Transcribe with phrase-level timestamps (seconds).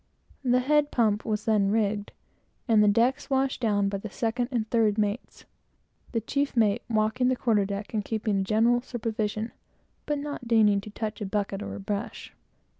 [0.43, 2.11] The head pump was then rigged,
[2.67, 5.45] and the decks washed down by the second and third mates;
[6.11, 9.51] the chief mate walking the quarter deck and keeping a general supervision,
[10.07, 12.33] but not deigning to touch a bucket or a brush.